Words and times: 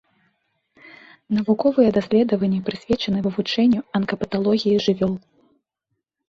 Навуковыя 1.39 1.89
даследаванні 1.97 2.61
прысвечаны 2.69 3.17
вывучэнню 3.27 3.79
анкапаталогіі 4.01 4.83
жывёл. 4.87 5.15